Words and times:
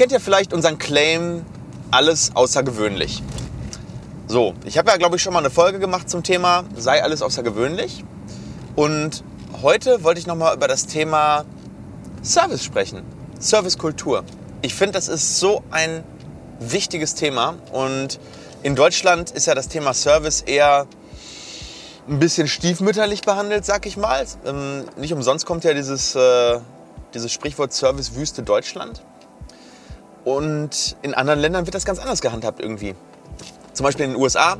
kennt 0.00 0.12
ja 0.12 0.18
vielleicht 0.18 0.54
unseren 0.54 0.78
Claim, 0.78 1.44
alles 1.90 2.30
außergewöhnlich. 2.34 3.22
So, 4.28 4.54
ich 4.64 4.78
habe 4.78 4.90
ja, 4.90 4.96
glaube 4.96 5.16
ich, 5.16 5.22
schon 5.22 5.34
mal 5.34 5.40
eine 5.40 5.50
Folge 5.50 5.78
gemacht 5.78 6.08
zum 6.08 6.22
Thema, 6.22 6.64
sei 6.74 7.02
alles 7.02 7.20
außergewöhnlich. 7.20 8.02
Und 8.76 9.22
heute 9.60 10.02
wollte 10.02 10.18
ich 10.18 10.26
nochmal 10.26 10.56
über 10.56 10.68
das 10.68 10.86
Thema 10.86 11.44
Service 12.22 12.64
sprechen, 12.64 13.02
Servicekultur. 13.38 14.24
Ich 14.62 14.74
finde, 14.74 14.92
das 14.92 15.08
ist 15.08 15.38
so 15.38 15.62
ein 15.70 16.02
wichtiges 16.60 17.14
Thema 17.14 17.56
und 17.70 18.18
in 18.62 18.76
Deutschland 18.76 19.32
ist 19.32 19.44
ja 19.44 19.54
das 19.54 19.68
Thema 19.68 19.92
Service 19.92 20.40
eher 20.40 20.86
ein 22.08 22.18
bisschen 22.18 22.48
stiefmütterlich 22.48 23.20
behandelt, 23.20 23.66
sag 23.66 23.84
ich 23.84 23.98
mal. 23.98 24.24
Ähm, 24.46 24.86
nicht 24.96 25.12
umsonst 25.12 25.44
kommt 25.44 25.62
ja 25.64 25.74
dieses, 25.74 26.14
äh, 26.14 26.58
dieses 27.12 27.30
Sprichwort 27.30 27.74
Service 27.74 28.14
Wüste 28.14 28.42
Deutschland. 28.42 29.02
Und 30.24 30.96
in 31.02 31.14
anderen 31.14 31.40
Ländern 31.40 31.66
wird 31.66 31.74
das 31.74 31.84
ganz 31.84 31.98
anders 31.98 32.20
gehandhabt 32.20 32.60
irgendwie. 32.60 32.94
Zum 33.72 33.84
Beispiel 33.84 34.04
in 34.04 34.12
den 34.12 34.20
USA, 34.20 34.56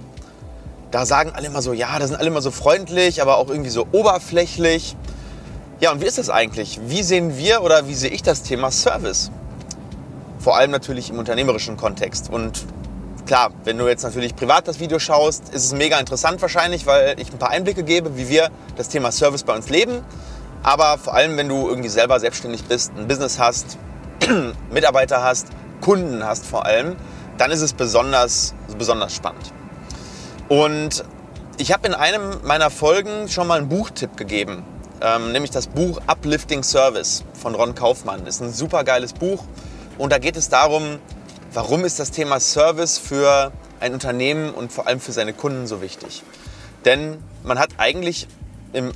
da 0.90 1.06
sagen 1.06 1.32
alle 1.34 1.46
immer 1.46 1.62
so, 1.62 1.72
ja, 1.72 1.98
da 1.98 2.06
sind 2.06 2.16
alle 2.16 2.28
immer 2.28 2.42
so 2.42 2.50
freundlich, 2.50 3.22
aber 3.22 3.36
auch 3.36 3.48
irgendwie 3.48 3.70
so 3.70 3.86
oberflächlich. 3.92 4.96
Ja, 5.80 5.92
und 5.92 6.00
wie 6.00 6.06
ist 6.06 6.18
das 6.18 6.30
eigentlich? 6.30 6.80
Wie 6.86 7.02
sehen 7.02 7.36
wir 7.36 7.62
oder 7.62 7.88
wie 7.88 7.94
sehe 7.94 8.10
ich 8.10 8.22
das 8.22 8.42
Thema 8.42 8.70
Service? 8.70 9.30
Vor 10.38 10.56
allem 10.56 10.70
natürlich 10.70 11.10
im 11.10 11.18
unternehmerischen 11.18 11.76
Kontext. 11.76 12.30
Und 12.30 12.64
klar, 13.26 13.50
wenn 13.64 13.78
du 13.78 13.86
jetzt 13.86 14.02
natürlich 14.02 14.34
privat 14.34 14.66
das 14.66 14.80
Video 14.80 14.98
schaust, 14.98 15.50
ist 15.50 15.64
es 15.64 15.72
mega 15.72 15.98
interessant 15.98 16.40
wahrscheinlich, 16.42 16.86
weil 16.86 17.18
ich 17.20 17.30
ein 17.32 17.38
paar 17.38 17.50
Einblicke 17.50 17.84
gebe, 17.84 18.16
wie 18.16 18.28
wir 18.28 18.50
das 18.76 18.88
Thema 18.88 19.12
Service 19.12 19.42
bei 19.42 19.54
uns 19.54 19.68
leben. 19.68 20.02
Aber 20.62 20.98
vor 20.98 21.14
allem, 21.14 21.36
wenn 21.36 21.48
du 21.48 21.68
irgendwie 21.68 21.88
selber 21.88 22.18
selbstständig 22.20 22.64
bist, 22.64 22.92
ein 22.96 23.06
Business 23.08 23.38
hast, 23.38 23.78
Mitarbeiter 24.70 25.22
hast, 25.22 25.48
Kunden 25.80 26.24
hast 26.24 26.46
vor 26.46 26.66
allem, 26.66 26.96
dann 27.38 27.50
ist 27.50 27.62
es 27.62 27.72
besonders, 27.72 28.54
besonders 28.78 29.14
spannend. 29.14 29.52
Und 30.48 31.04
ich 31.58 31.72
habe 31.72 31.86
in 31.86 31.94
einem 31.94 32.38
meiner 32.42 32.70
Folgen 32.70 33.28
schon 33.28 33.46
mal 33.46 33.58
einen 33.58 33.68
Buchtipp 33.68 34.16
gegeben, 34.16 34.64
ähm, 35.00 35.32
nämlich 35.32 35.50
das 35.50 35.66
Buch 35.66 36.00
Uplifting 36.06 36.62
Service 36.62 37.24
von 37.34 37.54
Ron 37.54 37.74
Kaufmann. 37.74 38.24
Das 38.24 38.36
ist 38.36 38.42
ein 38.42 38.52
super 38.52 38.84
geiles 38.84 39.12
Buch 39.12 39.44
und 39.98 40.12
da 40.12 40.18
geht 40.18 40.36
es 40.36 40.48
darum, 40.48 40.98
warum 41.52 41.84
ist 41.84 41.98
das 41.98 42.10
Thema 42.10 42.40
Service 42.40 42.98
für 42.98 43.52
ein 43.80 43.94
Unternehmen 43.94 44.50
und 44.50 44.72
vor 44.72 44.86
allem 44.86 45.00
für 45.00 45.12
seine 45.12 45.32
Kunden 45.32 45.66
so 45.66 45.80
wichtig. 45.80 46.22
Denn 46.84 47.18
man 47.42 47.58
hat 47.58 47.70
eigentlich 47.78 48.26
im 48.72 48.92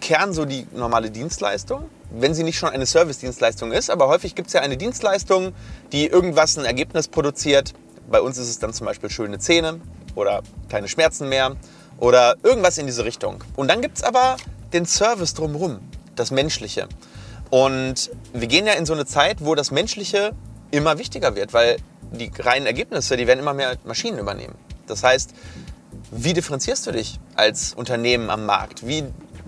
Kern 0.00 0.32
so 0.32 0.44
die 0.44 0.66
normale 0.72 1.10
Dienstleistung, 1.10 1.88
wenn 2.10 2.34
sie 2.34 2.42
nicht 2.42 2.58
schon 2.58 2.70
eine 2.70 2.86
Service-Dienstleistung 2.86 3.72
ist. 3.72 3.90
Aber 3.90 4.08
häufig 4.08 4.34
gibt 4.34 4.48
es 4.48 4.54
ja 4.54 4.60
eine 4.60 4.76
Dienstleistung, 4.76 5.52
die 5.92 6.06
irgendwas, 6.06 6.56
ein 6.56 6.64
Ergebnis 6.64 7.08
produziert. 7.08 7.74
Bei 8.10 8.20
uns 8.20 8.38
ist 8.38 8.48
es 8.48 8.58
dann 8.58 8.72
zum 8.72 8.86
Beispiel 8.86 9.10
schöne 9.10 9.38
Zähne 9.38 9.80
oder 10.14 10.42
keine 10.68 10.88
Schmerzen 10.88 11.28
mehr 11.28 11.56
oder 11.98 12.36
irgendwas 12.42 12.78
in 12.78 12.86
diese 12.86 13.04
Richtung. 13.04 13.42
Und 13.56 13.68
dann 13.68 13.80
gibt 13.80 13.98
es 13.98 14.02
aber 14.02 14.36
den 14.72 14.86
Service 14.86 15.34
drumherum, 15.34 15.80
das 16.14 16.30
Menschliche. 16.30 16.88
Und 17.50 18.10
wir 18.32 18.48
gehen 18.48 18.66
ja 18.66 18.72
in 18.74 18.86
so 18.86 18.92
eine 18.92 19.06
Zeit, 19.06 19.44
wo 19.44 19.54
das 19.54 19.70
Menschliche 19.70 20.32
immer 20.70 20.98
wichtiger 20.98 21.36
wird, 21.36 21.52
weil 21.52 21.76
die 22.12 22.30
reinen 22.38 22.66
Ergebnisse, 22.66 23.16
die 23.16 23.26
werden 23.26 23.40
immer 23.40 23.54
mehr 23.54 23.76
Maschinen 23.84 24.18
übernehmen. 24.18 24.54
Das 24.86 25.02
heißt, 25.02 25.32
wie 26.10 26.32
differenzierst 26.32 26.86
du 26.86 26.92
dich 26.92 27.18
als 27.34 27.74
Unternehmen 27.74 28.30
am 28.30 28.46
Markt? 28.46 28.86
Wie 28.86 29.04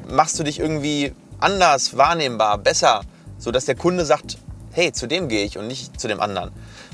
machst 0.08 0.38
du 0.38 0.42
dich 0.44 0.58
irgendwie 0.58 1.12
anders 1.40 1.96
wahrnehmbar, 1.96 2.58
besser, 2.58 3.02
sodass 3.38 3.64
der 3.64 3.74
Kunde 3.74 4.04
sagt, 4.04 4.38
hey, 4.72 4.92
zu 4.92 5.06
dem 5.06 5.28
gehe 5.28 5.44
ich 5.44 5.58
und 5.58 5.66
nicht 5.66 6.00
zu 6.00 6.08
dem 6.08 6.20
anderen. 6.20 6.50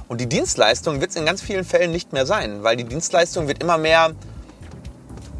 Und 0.08 0.20
die 0.20 0.28
Dienstleistung 0.28 1.00
wird 1.00 1.10
es 1.10 1.16
in 1.16 1.24
ganz 1.24 1.40
vielen 1.40 1.64
Fällen 1.64 1.90
nicht 1.90 2.12
mehr 2.12 2.26
sein, 2.26 2.62
weil 2.62 2.76
die 2.76 2.84
Dienstleistung 2.84 3.48
wird 3.48 3.62
immer 3.62 3.78
mehr, 3.78 4.12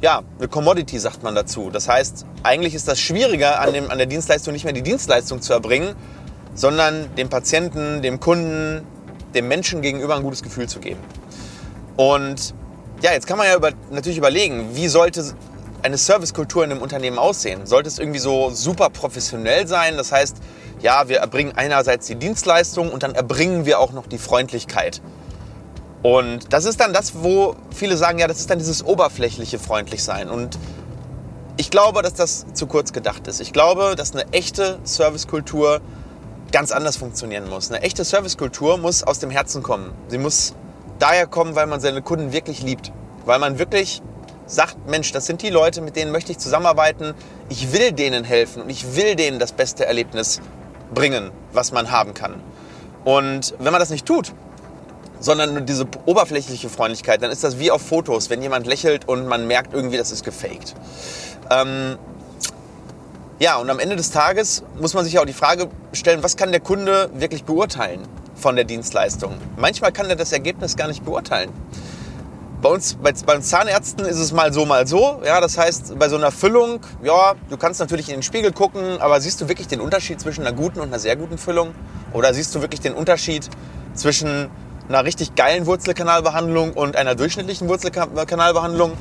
ja, 0.00 0.22
eine 0.38 0.48
Commodity 0.48 0.98
sagt 0.98 1.22
man 1.22 1.34
dazu. 1.34 1.70
Das 1.70 1.88
heißt, 1.88 2.26
eigentlich 2.42 2.74
ist 2.74 2.88
das 2.88 3.00
Schwieriger 3.00 3.60
an, 3.60 3.72
dem, 3.72 3.90
an 3.90 3.98
der 3.98 4.06
Dienstleistung 4.06 4.52
nicht 4.52 4.64
mehr 4.64 4.72
die 4.72 4.82
Dienstleistung 4.82 5.42
zu 5.42 5.52
erbringen, 5.52 5.94
sondern 6.54 7.14
dem 7.16 7.28
Patienten, 7.28 8.02
dem 8.02 8.20
Kunden, 8.20 8.86
dem 9.34 9.48
Menschen 9.48 9.82
gegenüber 9.82 10.16
ein 10.16 10.22
gutes 10.22 10.42
Gefühl 10.42 10.68
zu 10.68 10.80
geben. 10.80 11.00
Und 11.96 12.54
ja, 13.02 13.12
jetzt 13.12 13.26
kann 13.26 13.38
man 13.38 13.46
ja 13.46 13.56
über, 13.56 13.70
natürlich 13.90 14.18
überlegen, 14.18 14.74
wie 14.74 14.88
sollte 14.88 15.24
eine 15.84 15.98
Servicekultur 15.98 16.64
in 16.64 16.70
einem 16.70 16.82
Unternehmen 16.82 17.18
aussehen? 17.18 17.66
Sollte 17.66 17.88
es 17.88 17.98
irgendwie 17.98 18.18
so 18.18 18.50
super 18.50 18.90
professionell 18.90 19.66
sein? 19.66 19.96
Das 19.96 20.12
heißt, 20.12 20.38
ja, 20.80 21.08
wir 21.08 21.18
erbringen 21.18 21.52
einerseits 21.56 22.06
die 22.06 22.16
Dienstleistung 22.16 22.90
und 22.90 23.02
dann 23.02 23.14
erbringen 23.14 23.66
wir 23.66 23.78
auch 23.78 23.92
noch 23.92 24.06
die 24.06 24.18
Freundlichkeit. 24.18 25.02
Und 26.02 26.52
das 26.52 26.64
ist 26.64 26.80
dann 26.80 26.92
das, 26.92 27.22
wo 27.22 27.56
viele 27.74 27.96
sagen, 27.96 28.18
ja, 28.18 28.26
das 28.26 28.38
ist 28.38 28.50
dann 28.50 28.58
dieses 28.58 28.84
oberflächliche 28.84 29.58
Freundlichsein. 29.58 30.28
Und 30.28 30.58
ich 31.56 31.70
glaube, 31.70 32.02
dass 32.02 32.14
das 32.14 32.46
zu 32.54 32.66
kurz 32.66 32.92
gedacht 32.92 33.26
ist. 33.26 33.40
Ich 33.40 33.52
glaube, 33.52 33.94
dass 33.96 34.12
eine 34.12 34.30
echte 34.32 34.78
Servicekultur 34.84 35.80
ganz 36.50 36.72
anders 36.72 36.96
funktionieren 36.96 37.48
muss. 37.48 37.70
Eine 37.70 37.82
echte 37.82 38.04
Servicekultur 38.04 38.78
muss 38.78 39.02
aus 39.02 39.18
dem 39.18 39.30
Herzen 39.30 39.62
kommen. 39.62 39.92
Sie 40.08 40.18
muss 40.18 40.54
daher 40.98 41.26
kommen, 41.26 41.54
weil 41.54 41.66
man 41.66 41.80
seine 41.80 42.02
Kunden 42.02 42.32
wirklich 42.32 42.62
liebt. 42.62 42.92
Weil 43.24 43.38
man 43.38 43.58
wirklich 43.58 44.02
sagt, 44.46 44.76
Mensch, 44.86 45.12
das 45.12 45.26
sind 45.26 45.42
die 45.42 45.50
Leute, 45.50 45.80
mit 45.80 45.96
denen 45.96 46.12
möchte 46.12 46.32
ich 46.32 46.38
zusammenarbeiten. 46.38 47.14
Ich 47.48 47.72
will 47.72 47.92
denen 47.92 48.24
helfen 48.24 48.62
und 48.62 48.70
ich 48.70 48.96
will 48.96 49.16
denen 49.16 49.38
das 49.38 49.52
beste 49.52 49.86
Erlebnis 49.86 50.40
bringen, 50.92 51.30
was 51.52 51.72
man 51.72 51.90
haben 51.90 52.14
kann. 52.14 52.40
Und 53.04 53.54
wenn 53.58 53.72
man 53.72 53.80
das 53.80 53.90
nicht 53.90 54.06
tut, 54.06 54.32
sondern 55.20 55.54
nur 55.54 55.62
diese 55.62 55.86
oberflächliche 56.06 56.68
Freundlichkeit, 56.68 57.22
dann 57.22 57.30
ist 57.30 57.44
das 57.44 57.58
wie 57.58 57.70
auf 57.70 57.82
Fotos, 57.82 58.28
wenn 58.30 58.42
jemand 58.42 58.66
lächelt 58.66 59.08
und 59.08 59.26
man 59.26 59.46
merkt 59.46 59.72
irgendwie, 59.72 59.96
das 59.96 60.10
ist 60.10 60.24
gefaked. 60.24 60.74
Ähm, 61.50 61.98
ja, 63.38 63.56
und 63.56 63.68
am 63.70 63.78
Ende 63.78 63.96
des 63.96 64.10
Tages 64.10 64.62
muss 64.80 64.94
man 64.94 65.04
sich 65.04 65.18
auch 65.18 65.24
die 65.24 65.32
Frage 65.32 65.68
stellen, 65.92 66.22
was 66.22 66.36
kann 66.36 66.52
der 66.52 66.60
Kunde 66.60 67.10
wirklich 67.14 67.44
beurteilen 67.44 68.00
von 68.34 68.54
der 68.56 68.64
Dienstleistung? 68.64 69.34
Manchmal 69.56 69.92
kann 69.92 70.08
er 70.08 70.16
das 70.16 70.32
Ergebnis 70.32 70.76
gar 70.76 70.88
nicht 70.88 71.04
beurteilen. 71.04 71.50
Bei 72.64 72.70
uns, 72.70 72.94
bei, 72.94 73.12
bei 73.26 73.38
Zahnärzten 73.40 74.06
ist 74.06 74.18
es 74.18 74.32
mal 74.32 74.50
so, 74.50 74.64
mal 74.64 74.86
so. 74.86 75.20
Ja, 75.22 75.42
das 75.42 75.58
heißt, 75.58 75.98
bei 75.98 76.08
so 76.08 76.16
einer 76.16 76.30
Füllung, 76.30 76.80
ja, 77.02 77.34
du 77.50 77.58
kannst 77.58 77.78
natürlich 77.78 78.08
in 78.08 78.14
den 78.14 78.22
Spiegel 78.22 78.52
gucken, 78.52 79.02
aber 79.02 79.20
siehst 79.20 79.38
du 79.42 79.50
wirklich 79.50 79.68
den 79.68 79.82
Unterschied 79.82 80.18
zwischen 80.18 80.46
einer 80.46 80.56
guten 80.56 80.80
und 80.80 80.86
einer 80.88 80.98
sehr 80.98 81.14
guten 81.14 81.36
Füllung? 81.36 81.74
Oder 82.14 82.32
siehst 82.32 82.54
du 82.54 82.62
wirklich 82.62 82.80
den 82.80 82.94
Unterschied 82.94 83.50
zwischen 83.92 84.48
einer 84.88 85.04
richtig 85.04 85.34
geilen 85.34 85.66
Wurzelkanalbehandlung 85.66 86.72
und 86.72 86.96
einer 86.96 87.14
durchschnittlichen 87.14 87.68
Wurzelkanalbehandlung? 87.68 88.92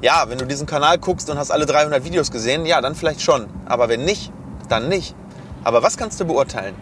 Ja, 0.00 0.26
wenn 0.28 0.38
du 0.38 0.46
diesen 0.46 0.68
Kanal 0.68 0.98
guckst 0.98 1.28
und 1.28 1.38
hast 1.38 1.50
alle 1.50 1.66
300 1.66 2.04
Videos 2.04 2.30
gesehen, 2.30 2.66
ja, 2.66 2.80
dann 2.80 2.94
vielleicht 2.94 3.20
schon. 3.20 3.48
Aber 3.66 3.88
wenn 3.88 4.04
nicht, 4.04 4.30
dann 4.68 4.88
nicht. 4.88 5.16
Aber 5.64 5.82
was 5.82 5.96
kannst 5.96 6.20
du 6.20 6.24
beurteilen? 6.24 6.76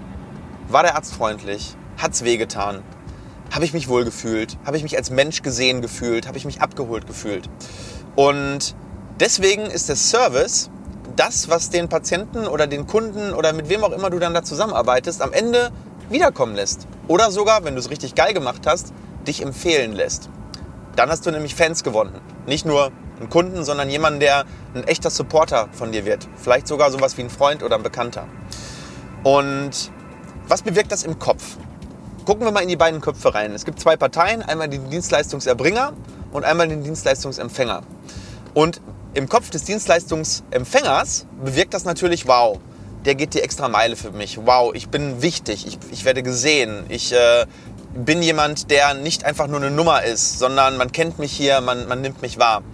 War 0.69 0.83
der 0.83 0.97
Arzt 0.97 1.15
freundlich? 1.15 1.75
Hat's 1.97 2.25
wehgetan? 2.25 2.83
Habe 3.51 3.65
ich 3.65 3.73
mich 3.73 3.89
wohl 3.89 4.05
gefühlt, 4.05 4.59
habe 4.65 4.77
ich 4.77 4.83
mich 4.83 4.97
als 4.97 5.11
Mensch 5.11 5.43
gesehen 5.43 5.83
gefühlt, 5.83 6.27
habe 6.27 6.39
ich 6.39 6.45
mich 6.45 6.61
abgeholt 6.61 7.07
gefühlt. 7.07 7.49
Und 8.15 8.75
deswegen 9.21 9.67
ist 9.67 9.89
der 9.89 9.97
Service 9.97 10.71
das, 11.17 11.49
was 11.49 11.71
den 11.71 11.89
Patienten 11.89 12.47
oder 12.47 12.67
den 12.67 12.87
Kunden 12.87 13.33
oder 13.33 13.53
mit 13.53 13.69
wem 13.69 13.85
auch 13.85 13.93
immer 13.93 14.11
du 14.11 14.19
dann 14.19 14.35
da 14.35 14.43
zusammenarbeitest, 14.43 15.23
am 15.23 15.33
Ende 15.33 15.71
wiederkommen 16.11 16.55
lässt. 16.55 16.87
Oder 17.09 17.31
sogar, 17.31 17.65
wenn 17.65 17.75
du 17.75 17.81
es 17.81 17.91
richtig 17.91 18.15
geil 18.15 18.35
gemacht 18.35 18.63
hast, 18.67 18.93
dich 19.27 19.43
empfehlen 19.43 19.93
lässt. 19.93 20.29
Dann 20.95 21.11
hast 21.11 21.27
du 21.27 21.31
nämlich 21.31 21.55
Fans 21.55 21.85
gewonnen. 21.85 22.21
Nicht 22.47 22.67
nur 22.67 22.91
einen 23.19 23.31
Kunden, 23.31 23.65
sondern 23.65 23.91
jemanden, 23.91 24.21
der 24.21 24.45
ein 24.75 24.85
echter 24.85 25.11
Supporter 25.11 25.69
von 25.73 25.93
dir 25.93 26.05
wird. 26.05 26.29
Vielleicht 26.37 26.69
sogar 26.69 26.91
sowas 26.91 27.17
wie 27.17 27.23
ein 27.23 27.31
Freund 27.31 27.63
oder 27.63 27.77
ein 27.77 27.83
Bekannter. 27.83 28.27
Und 29.23 29.91
was 30.49 30.63
bewirkt 30.63 30.93
das 30.93 31.03
im 31.03 31.19
Kopf? 31.19 31.57
Gucken 32.27 32.45
wir 32.45 32.51
mal 32.51 32.63
in 32.63 32.69
die 32.69 32.77
beiden 32.77 33.01
Köpfe 33.01 33.33
rein. 33.37 33.53
Es 33.53 33.65
gibt 33.65 33.79
zwei 33.79 33.97
Parteien, 33.97 34.43
einmal 34.43 34.69
den 34.69 34.91
Dienstleistungserbringer 34.91 35.93
und 36.33 36.45
einmal 36.45 36.67
den 36.67 36.83
Dienstleistungsempfänger. 36.83 37.85
Und 38.53 38.81
im 39.15 39.29
Kopf 39.29 39.51
des 39.51 39.63
Dienstleistungsempfängers 39.63 41.27
bewirkt 41.45 41.73
das 41.73 41.85
natürlich, 41.85 42.27
wow, 42.27 42.59
der 43.05 43.15
geht 43.15 43.35
die 43.35 43.43
extra 43.43 43.69
Meile 43.69 43.95
für 43.95 44.11
mich. 44.11 44.41
Wow, 44.45 44.75
ich 44.75 44.89
bin 44.89 45.23
wichtig, 45.23 45.69
ich, 45.69 45.79
ich 45.93 46.05
werde 46.05 46.25
gesehen, 46.25 46.85
ich 46.89 47.13
äh, 47.13 47.47
bin 47.95 48.21
jemand, 48.23 48.73
der 48.73 48.95
nicht 48.95 49.25
einfach 49.25 49.47
nur 49.47 49.61
eine 49.61 49.71
Nummer 49.71 50.03
ist, 50.03 50.41
sondern 50.41 50.77
man 50.79 50.91
kennt 50.91 51.21
mich 51.21 51.31
hier, 51.31 51.61
man, 51.61 51.87
man 51.87 52.01
nimmt 52.01 52.23
mich 52.23 52.41
wahr. 52.41 52.65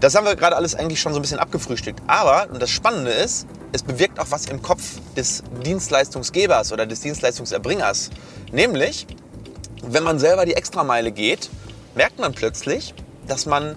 Das 0.00 0.14
haben 0.14 0.26
wir 0.26 0.36
gerade 0.36 0.56
alles 0.56 0.74
eigentlich 0.74 1.00
schon 1.00 1.12
so 1.12 1.18
ein 1.18 1.22
bisschen 1.22 1.38
abgefrühstückt. 1.38 2.02
Aber, 2.06 2.48
und 2.50 2.60
das 2.60 2.70
Spannende 2.70 3.10
ist, 3.10 3.46
es 3.72 3.82
bewirkt 3.82 4.20
auch 4.20 4.26
was 4.30 4.46
im 4.46 4.62
Kopf 4.62 4.82
des 5.16 5.42
Dienstleistungsgebers 5.64 6.72
oder 6.72 6.86
des 6.86 7.00
Dienstleistungserbringers. 7.00 8.10
Nämlich, 8.52 9.06
wenn 9.82 10.02
man 10.02 10.18
selber 10.18 10.44
die 10.44 10.54
Extrameile 10.54 11.10
geht, 11.10 11.50
merkt 11.94 12.18
man 12.18 12.32
plötzlich, 12.32 12.94
dass 13.26 13.46
man 13.46 13.76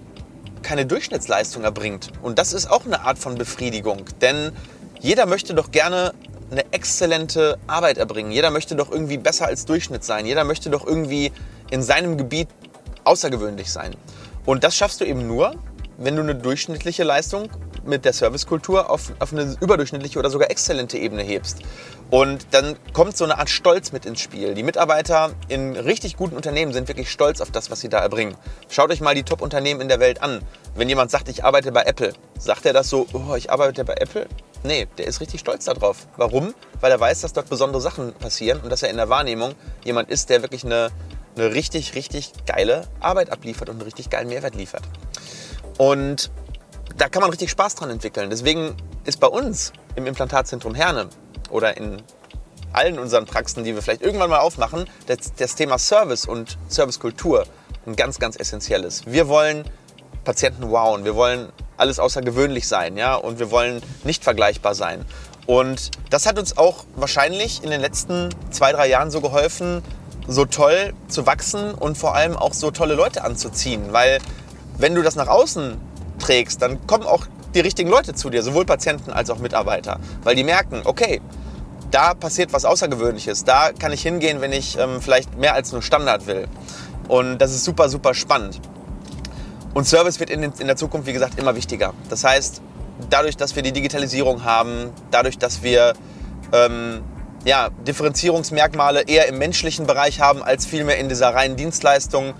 keine 0.63 0.85
Durchschnittsleistung 0.85 1.63
erbringt. 1.63 2.11
Und 2.21 2.39
das 2.39 2.53
ist 2.53 2.69
auch 2.69 2.85
eine 2.85 3.01
Art 3.01 3.17
von 3.19 3.35
Befriedigung. 3.35 4.05
Denn 4.21 4.51
jeder 4.99 5.25
möchte 5.25 5.53
doch 5.53 5.71
gerne 5.71 6.13
eine 6.51 6.71
exzellente 6.73 7.57
Arbeit 7.67 7.97
erbringen. 7.97 8.31
Jeder 8.31 8.51
möchte 8.51 8.75
doch 8.75 8.91
irgendwie 8.91 9.17
besser 9.17 9.45
als 9.45 9.65
Durchschnitt 9.65 10.03
sein. 10.03 10.25
Jeder 10.25 10.43
möchte 10.43 10.69
doch 10.69 10.85
irgendwie 10.85 11.31
in 11.71 11.83
seinem 11.83 12.17
Gebiet 12.17 12.47
außergewöhnlich 13.03 13.71
sein. 13.71 13.95
Und 14.45 14.63
das 14.63 14.75
schaffst 14.75 15.01
du 15.01 15.05
eben 15.05 15.27
nur, 15.27 15.55
wenn 15.97 16.15
du 16.15 16.21
eine 16.21 16.35
durchschnittliche 16.35 17.03
Leistung 17.03 17.49
mit 17.83 18.05
der 18.05 18.13
Servicekultur 18.13 18.89
auf, 18.89 19.13
auf 19.19 19.33
eine 19.33 19.55
überdurchschnittliche 19.59 20.19
oder 20.19 20.29
sogar 20.29 20.51
exzellente 20.51 20.97
Ebene 20.97 21.23
hebst. 21.23 21.59
Und 22.09 22.47
dann 22.51 22.75
kommt 22.93 23.17
so 23.17 23.23
eine 23.23 23.37
Art 23.37 23.49
Stolz 23.49 23.91
mit 23.91 24.05
ins 24.05 24.21
Spiel. 24.21 24.53
Die 24.53 24.63
Mitarbeiter 24.63 25.31
in 25.47 25.75
richtig 25.75 26.15
guten 26.15 26.35
Unternehmen 26.35 26.71
sind 26.71 26.87
wirklich 26.87 27.11
stolz 27.11 27.41
auf 27.41 27.51
das, 27.51 27.71
was 27.71 27.81
sie 27.81 27.89
da 27.89 27.99
erbringen. 27.99 28.35
Schaut 28.69 28.91
euch 28.91 29.01
mal 29.01 29.15
die 29.15 29.23
Top-Unternehmen 29.23 29.81
in 29.81 29.87
der 29.87 29.99
Welt 29.99 30.21
an. 30.21 30.41
Wenn 30.75 30.87
jemand 30.87 31.11
sagt, 31.11 31.27
ich 31.29 31.43
arbeite 31.43 31.71
bei 31.71 31.83
Apple, 31.83 32.13
sagt 32.37 32.65
er 32.65 32.73
das 32.73 32.89
so, 32.89 33.07
oh, 33.13 33.35
ich 33.35 33.51
arbeite 33.51 33.83
bei 33.83 33.95
Apple? 33.95 34.27
Nee, 34.63 34.87
der 34.97 35.07
ist 35.07 35.21
richtig 35.21 35.39
stolz 35.39 35.65
darauf. 35.65 36.07
Warum? 36.17 36.53
Weil 36.79 36.91
er 36.91 36.99
weiß, 36.99 37.21
dass 37.21 37.33
dort 37.33 37.49
besondere 37.49 37.81
Sachen 37.81 38.13
passieren 38.13 38.59
und 38.61 38.69
dass 38.69 38.83
er 38.83 38.89
in 38.89 38.97
der 38.97 39.09
Wahrnehmung 39.09 39.53
jemand 39.83 40.09
ist, 40.09 40.29
der 40.29 40.41
wirklich 40.41 40.63
eine, 40.63 40.89
eine 41.35 41.53
richtig, 41.53 41.95
richtig 41.95 42.31
geile 42.45 42.87
Arbeit 42.99 43.31
abliefert 43.31 43.69
und 43.69 43.75
einen 43.75 43.83
richtig 43.83 44.09
geilen 44.09 44.29
Mehrwert 44.29 44.55
liefert. 44.55 44.83
Und 45.77 46.31
da 46.97 47.09
kann 47.09 47.21
man 47.21 47.29
richtig 47.29 47.51
Spaß 47.51 47.75
dran 47.75 47.89
entwickeln. 47.89 48.29
Deswegen 48.29 48.75
ist 49.05 49.19
bei 49.19 49.27
uns 49.27 49.73
im 49.95 50.05
Implantatzentrum 50.05 50.75
Herne 50.75 51.09
oder 51.49 51.77
in 51.77 52.01
allen 52.73 52.99
unseren 52.99 53.25
Praxen, 53.25 53.63
die 53.63 53.73
wir 53.73 53.81
vielleicht 53.81 54.01
irgendwann 54.01 54.29
mal 54.29 54.39
aufmachen, 54.39 54.85
das, 55.07 55.33
das 55.35 55.55
Thema 55.55 55.77
Service 55.77 56.25
und 56.25 56.57
Servicekultur 56.67 57.45
ein 57.85 57.95
ganz, 57.95 58.19
ganz 58.19 58.35
essentielles. 58.37 59.05
Wir 59.05 59.27
wollen 59.27 59.63
Patienten 60.23 60.69
wowen, 60.69 61.05
wir 61.05 61.15
wollen 61.15 61.51
alles 61.77 61.99
außergewöhnlich 61.99 62.67
sein, 62.67 62.97
ja, 62.97 63.15
und 63.15 63.39
wir 63.39 63.49
wollen 63.49 63.81
nicht 64.03 64.23
vergleichbar 64.23 64.75
sein. 64.75 65.05
Und 65.45 65.91
das 66.09 66.25
hat 66.25 66.37
uns 66.37 66.57
auch 66.57 66.83
wahrscheinlich 66.95 67.63
in 67.63 67.69
den 67.69 67.79
letzten 67.79 68.29
zwei, 68.51 68.73
drei 68.73 68.87
Jahren 68.87 69.09
so 69.09 69.21
geholfen, 69.21 69.81
so 70.27 70.43
toll 70.43 70.93
zu 71.07 71.25
wachsen 71.25 71.73
und 71.73 71.97
vor 71.97 72.15
allem 72.15 72.35
auch 72.35 72.53
so 72.53 72.71
tolle 72.71 72.95
Leute 72.95 73.23
anzuziehen. 73.23 73.93
Weil 73.93 74.19
wenn 74.77 74.95
du 74.95 75.01
das 75.01 75.15
nach 75.15 75.27
außen 75.27 75.77
trägst, 76.19 76.61
dann 76.61 76.85
kommen 76.87 77.05
auch 77.05 77.25
die 77.53 77.59
richtigen 77.59 77.89
Leute 77.89 78.13
zu 78.13 78.29
dir, 78.29 78.43
sowohl 78.43 78.65
Patienten 78.65 79.11
als 79.11 79.29
auch 79.29 79.39
Mitarbeiter. 79.39 79.99
Weil 80.23 80.35
die 80.35 80.43
merken, 80.43 80.81
okay, 80.83 81.21
da 81.91 82.13
passiert 82.13 82.53
was 82.53 82.65
Außergewöhnliches. 82.65 83.43
Da 83.43 83.71
kann 83.71 83.93
ich 83.93 84.01
hingehen, 84.01 84.41
wenn 84.41 84.51
ich 84.51 84.77
ähm, 84.77 85.01
vielleicht 85.01 85.37
mehr 85.37 85.53
als 85.53 85.71
nur 85.71 85.81
Standard 85.81 86.27
will. 86.27 86.47
Und 87.07 87.37
das 87.39 87.51
ist 87.51 87.63
super, 87.63 87.89
super 87.89 88.13
spannend. 88.13 88.59
Und 89.73 89.85
Service 89.85 90.19
wird 90.19 90.29
in, 90.29 90.43
in 90.43 90.67
der 90.67 90.75
Zukunft, 90.75 91.07
wie 91.07 91.13
gesagt, 91.13 91.39
immer 91.39 91.55
wichtiger. 91.55 91.93
Das 92.09 92.23
heißt, 92.23 92.61
dadurch, 93.09 93.37
dass 93.37 93.55
wir 93.55 93.63
die 93.63 93.71
Digitalisierung 93.71 94.43
haben, 94.43 94.91
dadurch, 95.11 95.37
dass 95.37 95.63
wir 95.63 95.93
ähm, 96.51 97.01
ja, 97.45 97.69
Differenzierungsmerkmale 97.87 99.03
eher 99.03 99.27
im 99.27 99.37
menschlichen 99.37 99.87
Bereich 99.87 100.19
haben, 100.19 100.43
als 100.43 100.65
vielmehr 100.65 100.97
in 100.97 101.09
dieser 101.09 101.33
reinen 101.33 101.55
Dienstleistung, 101.55 102.33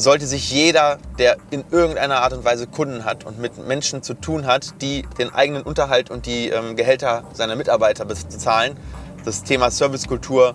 sollte 0.00 0.26
sich 0.26 0.50
jeder, 0.50 0.98
der 1.18 1.36
in 1.50 1.64
irgendeiner 1.70 2.22
Art 2.22 2.32
und 2.32 2.44
Weise 2.44 2.66
Kunden 2.66 3.04
hat 3.04 3.24
und 3.24 3.38
mit 3.38 3.66
Menschen 3.66 4.02
zu 4.02 4.14
tun 4.14 4.46
hat, 4.46 4.80
die 4.80 5.04
den 5.18 5.32
eigenen 5.34 5.62
Unterhalt 5.62 6.10
und 6.10 6.26
die 6.26 6.48
ähm, 6.48 6.76
Gehälter 6.76 7.24
seiner 7.32 7.56
Mitarbeiter 7.56 8.04
bezahlen, 8.04 8.76
das 9.24 9.44
Thema 9.44 9.70
Servicekultur 9.70 10.54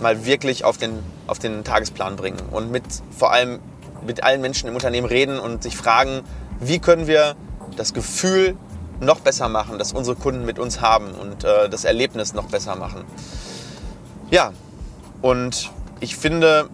mal 0.00 0.24
wirklich 0.26 0.64
auf 0.64 0.76
den, 0.76 0.98
auf 1.26 1.38
den 1.38 1.64
Tagesplan 1.64 2.16
bringen 2.16 2.40
und 2.50 2.70
mit 2.70 2.84
vor 3.16 3.32
allem 3.32 3.60
mit 4.06 4.24
allen 4.24 4.40
Menschen 4.40 4.68
im 4.68 4.74
Unternehmen 4.74 5.06
reden 5.06 5.38
und 5.38 5.62
sich 5.62 5.76
fragen, 5.76 6.22
wie 6.60 6.78
können 6.78 7.06
wir 7.06 7.36
das 7.76 7.94
Gefühl 7.94 8.56
noch 9.00 9.20
besser 9.20 9.48
machen, 9.48 9.78
das 9.78 9.92
unsere 9.92 10.16
Kunden 10.16 10.44
mit 10.44 10.58
uns 10.58 10.80
haben 10.80 11.12
und 11.12 11.44
äh, 11.44 11.68
das 11.68 11.84
Erlebnis 11.84 12.34
noch 12.34 12.46
besser 12.46 12.76
machen. 12.76 13.04
Ja, 14.30 14.52
und 15.20 15.70
ich 16.00 16.16
finde, 16.16 16.68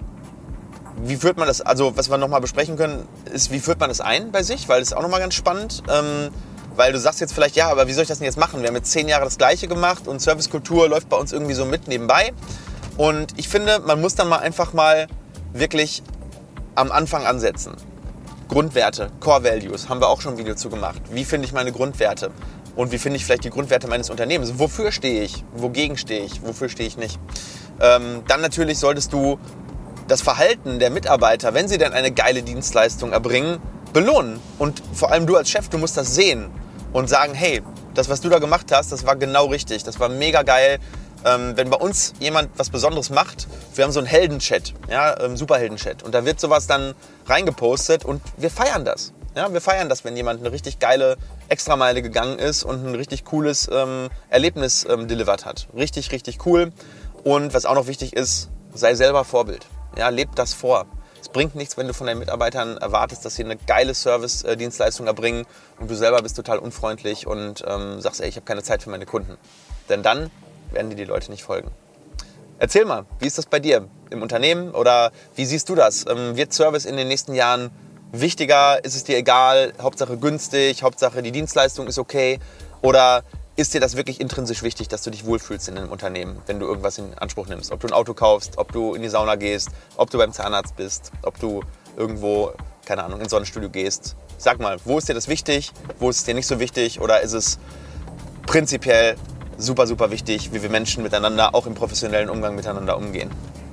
wie 1.05 1.17
führt 1.17 1.37
man 1.37 1.47
das, 1.47 1.61
also 1.61 1.97
was 1.97 2.11
wir 2.11 2.19
nochmal 2.19 2.41
besprechen 2.41 2.77
können, 2.77 3.07
ist, 3.33 3.51
wie 3.51 3.61
führt 3.61 3.81
man 3.81 3.89
das 3.89 4.01
ein 4.01 4.33
bei 4.33 4.43
sich, 4.43 4.69
weil 4.69 4.81
das 4.81 4.89
ist 4.89 4.97
auch 4.97 5.03
nochmal 5.03 5.21
ganz 5.21 5.35
spannend. 5.35 5.83
Ähm, 5.89 6.31
weil 6.79 6.93
du 6.93 7.01
sagst 7.01 7.21
jetzt 7.21 7.33
vielleicht, 7.33 7.57
ja, 7.57 7.69
aber 7.69 7.89
wie 7.89 7.93
soll 7.93 8.03
ich 8.03 8.09
das 8.09 8.19
denn 8.19 8.27
jetzt 8.27 8.39
machen? 8.39 8.61
Wir 8.61 8.69
haben 8.69 8.77
jetzt 8.77 8.93
zehn 8.93 9.09
Jahre 9.09 9.25
das 9.25 9.37
Gleiche 9.37 9.67
gemacht 9.67 10.07
und 10.07 10.23
Servicekultur 10.23 10.89
läuft 10.89 11.09
bei 11.09 11.17
uns 11.17 11.33
irgendwie 11.33 11.55
so 11.55 11.65
mit 11.65 11.89
nebenbei. 11.89 12.33
Und 12.97 13.37
ich 13.37 13.49
finde, 13.49 13.81
man 13.81 14.01
muss 14.01 14.15
dann 14.15 14.29
mal 14.29 14.39
einfach 14.39 14.73
mal 14.73 15.09
wirklich 15.53 16.05
am 16.77 16.93
Anfang 16.93 17.27
ansetzen. 17.27 17.73
Grundwerte, 18.49 19.11
Core 19.19 19.43
Values, 19.43 19.89
haben 19.89 20.01
wir 20.01 20.09
auch 20.09 20.21
schon 20.21 20.35
ein 20.35 20.39
Video 20.39 20.55
zu 20.55 20.71
gemacht. 20.71 21.03
Wie 21.11 21.25
finde 21.25 21.47
ich 21.47 21.53
meine 21.53 21.73
Grundwerte? 21.73 22.31
Und 22.77 22.93
wie 22.93 22.99
finde 22.99 23.17
ich 23.17 23.25
vielleicht 23.25 23.45
die 23.45 23.51
Grundwerte 23.51 23.89
meines 23.89 24.09
Unternehmens? 24.09 24.59
Wofür 24.59 24.93
stehe 24.93 25.23
ich? 25.23 25.45
Wogegen 25.53 25.97
stehe 25.97 26.25
ich? 26.25 26.43
Wofür 26.43 26.69
stehe 26.69 26.89
ich 26.89 26.97
nicht? 26.97 27.19
Ähm, 27.81 28.23
dann 28.29 28.41
natürlich 28.41 28.79
solltest 28.79 29.13
du 29.13 29.39
das 30.09 30.23
Verhalten 30.23 30.79
der 30.79 30.91
Mitarbeiter, 30.91 31.55
wenn 31.55 31.69
sie 31.69 31.79
dann 31.79 31.93
eine 31.93 32.11
geile 32.11 32.43
Dienstleistung 32.43 33.13
erbringen, 33.13 33.61
belohnen. 33.93 34.41
Und 34.59 34.83
vor 34.95 35.13
allem 35.13 35.27
du 35.27 35.37
als 35.37 35.51
Chef, 35.51 35.69
du 35.69 35.79
musst 35.79 35.97
das 35.97 36.15
sehen 36.15 36.51
und 36.93 37.09
sagen, 37.09 37.35
hey, 37.35 37.63
das, 37.95 38.09
was 38.09 38.21
du 38.21 38.29
da 38.29 38.39
gemacht 38.39 38.73
hast, 38.73 38.91
das 38.91 39.07
war 39.07 39.17
genau 39.17 39.47
richtig, 39.47 39.85
das 39.85 40.01
war 40.01 40.09
mega 40.09 40.43
geil. 40.43 40.79
Ähm, 41.25 41.57
wenn 41.57 41.69
bei 41.69 41.77
uns 41.77 42.15
jemand 42.21 42.51
was 42.57 42.71
Besonderes 42.71 43.11
macht, 43.11 43.49
wir 43.75 43.85
haben 43.85 43.93
so 43.93 43.99
einen 43.99 44.07
Heldenchat, 44.07 44.73
ja, 44.89 45.21
ähm, 45.21 45.37
Superheldenchat, 45.37 46.05
und 46.05 46.15
da 46.15 46.25
wird 46.25 46.39
sowas 46.39 46.69
dann 46.69 46.95
reingepostet 47.27 48.05
und 48.05 48.23
wir 48.37 48.51
feiern 48.51 48.85
das. 48.85 49.13
Ja, 49.35 49.53
wir 49.53 49.61
feiern 49.61 49.89
das, 49.89 50.05
wenn 50.05 50.17
jemand 50.17 50.41
eine 50.41 50.53
richtig 50.53 50.79
geile 50.79 51.17
Extrameile 51.49 52.03
gegangen 52.03 52.39
ist 52.39 52.63
und 52.65 52.87
ein 52.87 52.95
richtig 52.95 53.25
cooles 53.25 53.69
ähm, 53.71 54.09
Erlebnis 54.31 54.87
ähm, 54.89 55.07
delivered 55.07 55.45
hat. 55.45 55.69
Richtig, 55.75 56.13
richtig 56.13 56.47
cool. 56.47 56.73
Und 57.25 57.53
was 57.53 57.67
auch 57.67 57.75
noch 57.75 57.89
wichtig 57.89 58.15
ist, 58.15 58.49
sei 58.75 58.95
selber 58.95 59.25
Vorbild. 59.25 59.67
Ja, 59.97 60.09
lebt 60.09 60.39
das 60.39 60.55
vor. 60.55 60.87
Es 61.21 61.29
bringt 61.29 61.55
nichts, 61.55 61.77
wenn 61.77 61.89
du 61.89 61.95
von 61.95 62.07
deinen 62.07 62.21
Mitarbeitern 62.21 62.77
erwartest, 62.77 63.25
dass 63.25 63.35
sie 63.35 63.45
eine 63.45 63.57
geile 63.57 63.95
Service-Dienstleistung 63.95 65.07
erbringen 65.07 65.47
und 65.81 65.91
du 65.91 65.95
selber 65.95 66.23
bist 66.23 66.37
total 66.37 66.59
unfreundlich 66.59 67.27
und 67.27 67.65
ähm, 67.67 68.01
sagst, 68.01 68.21
ey, 68.21 68.29
ich 68.29 68.37
habe 68.37 68.47
keine 68.47 68.63
Zeit 68.63 68.83
für 68.83 68.91
meine 68.91 69.07
Kunden. 69.07 69.37
Denn 69.89 70.03
dann 70.03 70.31
werden 70.71 70.91
dir 70.91 70.97
die 70.97 71.05
Leute 71.05 71.31
nicht 71.31 71.43
folgen. 71.43 71.71
Erzähl 72.61 72.85
mal, 72.85 73.07
wie 73.21 73.27
ist 73.27 73.39
das 73.39 73.47
bei 73.47 73.61
dir 73.61 73.89
im 74.11 74.23
Unternehmen 74.23 74.73
oder 74.73 75.13
wie 75.35 75.45
siehst 75.45 75.69
du 75.69 75.75
das? 75.75 76.05
Ähm, 76.09 76.37
wird 76.37 76.53
Service 76.53 76.85
in 76.85 76.97
den 76.97 77.09
nächsten 77.09 77.35
Jahren 77.35 77.71
wichtiger? 78.13 78.85
Ist 78.85 78.97
es 78.97 79.05
dir 79.05 79.17
egal? 79.17 79.73
Hauptsache 79.81 80.17
günstig? 80.17 80.83
Hauptsache 80.83 81.23
die 81.23 81.33
Dienstleistung 81.33 81.87
ist 81.87 81.99
okay? 81.99 82.39
Oder 82.81 83.23
ist 83.59 83.75
dir 83.75 83.81
das 83.81 83.97
wirklich 83.97 84.21
intrinsisch 84.21 84.63
wichtig, 84.63 84.87
dass 84.87 85.03
du 85.03 85.11
dich 85.11 85.27
wohlfühlst 85.27 85.69
in 85.69 85.77
einem 85.77 85.91
Unternehmen, 85.91 86.41
wenn 86.47 86.61
du 86.61 86.67
irgendwas 86.67 86.97
in 86.99 87.13
Anspruch 87.19 87.49
nimmst? 87.49 87.73
Ob 87.73 87.81
du 87.81 87.89
ein 87.89 87.93
Auto 87.93 88.15
kaufst, 88.15 88.57
ob 88.57 88.71
du 88.71 88.95
in 88.95 89.03
die 89.03 89.09
Sauna 89.09 89.35
gehst, 89.35 89.71
ob 89.97 90.11
du 90.11 90.19
beim 90.19 90.33
Zahnarzt 90.33 90.77
bist, 90.77 91.11
ob 91.23 91.41
du 91.41 91.63
irgendwo, 91.97 92.53
keine 92.87 93.03
Ahnung, 93.03 93.21
ins 93.21 93.31
Sonnenstudio 93.31 93.69
gehst. 93.69 94.15
Sag 94.39 94.61
mal, 94.61 94.77
wo 94.85 94.97
ist 94.97 95.09
dir 95.09 95.15
das 95.15 95.27
wichtig? 95.27 95.73
Wo 95.99 96.09
ist 96.09 96.19
es 96.19 96.25
dir 96.25 96.35
nicht 96.35 96.47
so 96.47 96.61
wichtig? 96.61 97.01
Oder 97.01 97.21
ist 97.21 97.33
es 97.33 97.59
prinzipiell 98.47 99.17
super, 99.57 99.89
super 99.89 100.13
wichtig, 100.13 100.53
wie 100.53 100.63
wir 100.63 100.71
Menschen 100.71 101.03
miteinander, 101.03 101.53
auch 101.53 101.67
im 101.67 101.75
professionellen 101.75 102.31
Umgang 102.31 102.55
miteinander 102.55 102.97
umgehen? 102.97 103.29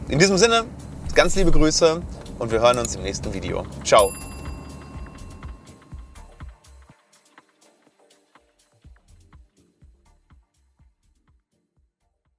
In 0.09 0.17
diesem 0.17 0.39
Sinne, 0.39 0.65
ganz 1.13 1.35
liebe 1.35 1.51
Grüße 1.51 2.01
und 2.39 2.51
wir 2.51 2.59
hören 2.59 2.79
uns 2.79 2.95
im 2.95 3.03
nächsten 3.03 3.31
Video. 3.35 3.67
Ciao! 3.83 4.11